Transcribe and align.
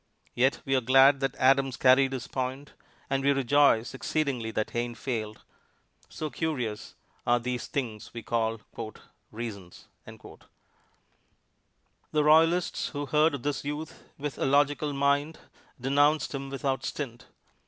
Yet 0.33 0.61
we 0.65 0.75
are 0.75 0.81
glad 0.81 1.19
that 1.19 1.35
Adams 1.35 1.77
carried 1.77 2.11
his 2.11 2.25
point; 2.27 2.73
and 3.07 3.23
we 3.23 3.33
rejoice 3.33 3.93
exceedingly 3.93 4.49
that 4.49 4.71
Hayne 4.71 4.95
failed, 4.95 5.43
so 6.09 6.31
curious 6.31 6.95
are 7.27 7.37
these 7.39 7.67
things 7.67 8.11
we 8.11 8.23
call 8.23 8.61
"reasons." 9.31 9.85
The 12.11 12.23
royalists 12.23 12.87
who 12.87 13.05
heard 13.05 13.35
of 13.35 13.43
this 13.43 13.63
youth 13.63 14.09
with 14.17 14.39
a 14.39 14.45
logical 14.47 14.91
mind 14.91 15.37
denounced 15.79 16.33
him 16.33 16.49
without 16.49 16.83
stint. 16.83 17.27